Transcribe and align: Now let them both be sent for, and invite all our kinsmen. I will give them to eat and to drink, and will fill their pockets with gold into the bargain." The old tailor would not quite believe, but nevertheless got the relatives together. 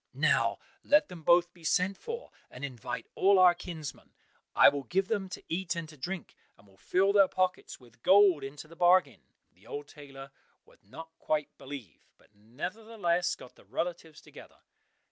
Now 0.15 0.57
let 0.83 1.09
them 1.09 1.21
both 1.21 1.53
be 1.53 1.63
sent 1.63 1.95
for, 1.95 2.31
and 2.49 2.65
invite 2.65 3.05
all 3.13 3.37
our 3.37 3.53
kinsmen. 3.53 4.15
I 4.55 4.67
will 4.67 4.81
give 4.85 5.09
them 5.09 5.29
to 5.29 5.43
eat 5.47 5.75
and 5.75 5.87
to 5.89 5.95
drink, 5.95 6.35
and 6.57 6.65
will 6.65 6.75
fill 6.79 7.13
their 7.13 7.27
pockets 7.27 7.79
with 7.79 8.01
gold 8.01 8.43
into 8.43 8.67
the 8.67 8.75
bargain." 8.75 9.21
The 9.53 9.67
old 9.67 9.87
tailor 9.87 10.31
would 10.65 10.83
not 10.83 11.11
quite 11.19 11.55
believe, 11.59 12.07
but 12.17 12.33
nevertheless 12.33 13.35
got 13.35 13.53
the 13.53 13.63
relatives 13.65 14.21
together. 14.21 14.57